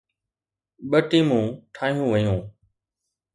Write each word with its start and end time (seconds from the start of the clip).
ٻه 0.89 0.99
ٽيمون 1.09 1.43
ٺاهيون 1.75 2.07
ويون 2.11 2.39